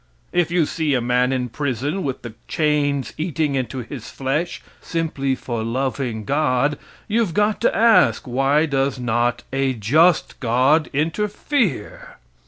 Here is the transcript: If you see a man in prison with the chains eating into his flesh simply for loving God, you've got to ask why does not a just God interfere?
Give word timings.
If 0.33 0.49
you 0.49 0.65
see 0.65 0.95
a 0.95 0.99
man 0.99 1.31
in 1.31 1.49
prison 1.49 2.01
with 2.01 2.23
the 2.23 2.33
chains 2.47 3.13
eating 3.19 3.53
into 3.53 3.81
his 3.83 4.09
flesh 4.09 4.59
simply 4.81 5.35
for 5.35 5.63
loving 5.63 6.25
God, 6.25 6.79
you've 7.07 7.35
got 7.35 7.61
to 7.61 7.75
ask 7.77 8.27
why 8.27 8.65
does 8.65 8.97
not 8.97 9.43
a 9.53 9.73
just 9.75 10.39
God 10.39 10.89
interfere? 10.91 12.17